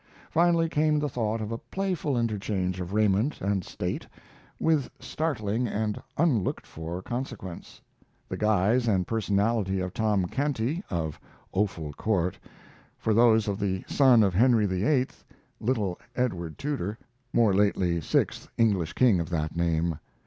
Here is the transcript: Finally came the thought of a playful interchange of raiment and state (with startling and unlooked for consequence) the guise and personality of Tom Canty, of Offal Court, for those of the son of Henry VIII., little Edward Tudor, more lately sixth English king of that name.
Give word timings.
Finally 0.31 0.67
came 0.67 0.97
the 0.97 1.07
thought 1.07 1.41
of 1.41 1.51
a 1.51 1.59
playful 1.59 2.17
interchange 2.17 2.79
of 2.81 2.91
raiment 2.91 3.39
and 3.39 3.63
state 3.63 4.07
(with 4.59 4.89
startling 4.99 5.67
and 5.67 6.01
unlooked 6.17 6.65
for 6.65 7.03
consequence) 7.03 7.79
the 8.27 8.35
guise 8.35 8.87
and 8.87 9.05
personality 9.05 9.79
of 9.79 9.93
Tom 9.93 10.25
Canty, 10.25 10.83
of 10.89 11.19
Offal 11.51 11.93
Court, 11.93 12.39
for 12.97 13.13
those 13.13 13.47
of 13.47 13.59
the 13.59 13.83
son 13.87 14.23
of 14.23 14.33
Henry 14.33 14.65
VIII., 14.65 15.05
little 15.59 15.99
Edward 16.15 16.57
Tudor, 16.57 16.97
more 17.31 17.53
lately 17.53 18.01
sixth 18.01 18.49
English 18.57 18.93
king 18.93 19.19
of 19.19 19.29
that 19.29 19.55
name. 19.55 19.99